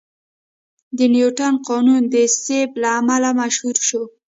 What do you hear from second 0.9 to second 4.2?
د نیوتن قانون د سیب له امله مشهور شو.